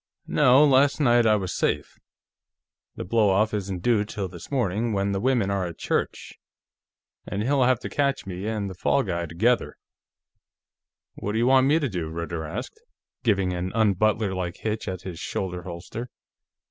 [0.25, 1.99] "No, last night I was safe.
[2.95, 6.39] The blow off isn't due till this morning, when the women are at church,
[7.27, 9.77] and he'll have to catch me and the fall guy together."
[11.17, 12.81] "What do you want me to do?" Ritter asked,
[13.21, 16.09] giving an un butler like hitch at his shoulder holster.